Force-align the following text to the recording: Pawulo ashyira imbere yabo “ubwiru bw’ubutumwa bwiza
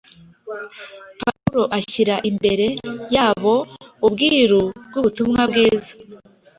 Pawulo 1.19 1.63
ashyira 1.77 2.15
imbere 2.29 2.67
yabo 3.15 3.53
“ubwiru 4.05 4.61
bw’ubutumwa 4.87 5.41
bwiza 5.49 5.91